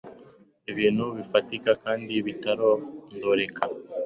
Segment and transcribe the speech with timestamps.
[0.71, 3.63] Ibintu bifatika kandi bitarondoreka